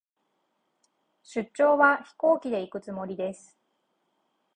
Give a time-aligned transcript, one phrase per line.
[1.21, 3.55] 出張は、飛行機で行くつもりです。